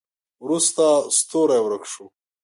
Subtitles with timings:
[0.45, 0.83] وروسته
[1.17, 2.05] ستوری ورک شو.